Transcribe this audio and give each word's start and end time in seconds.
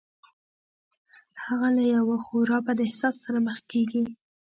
هغه 1.45 1.67
له 1.77 1.83
یوه 1.95 2.17
خورا 2.25 2.57
بد 2.65 2.77
احساس 2.87 3.15
سره 3.23 3.37
مخ 3.47 3.57
کېږي 3.71 4.03